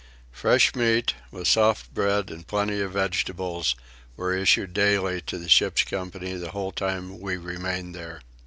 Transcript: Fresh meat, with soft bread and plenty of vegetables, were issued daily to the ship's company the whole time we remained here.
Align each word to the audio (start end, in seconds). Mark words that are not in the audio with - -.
Fresh 0.31 0.73
meat, 0.73 1.13
with 1.29 1.47
soft 1.47 1.93
bread 1.93 2.31
and 2.31 2.47
plenty 2.47 2.81
of 2.81 2.93
vegetables, 2.93 3.75
were 4.17 4.35
issued 4.35 4.73
daily 4.73 5.21
to 5.21 5.37
the 5.37 5.47
ship's 5.47 5.83
company 5.83 6.33
the 6.33 6.49
whole 6.49 6.71
time 6.71 7.19
we 7.19 7.37
remained 7.37 7.93
here. 7.93 8.19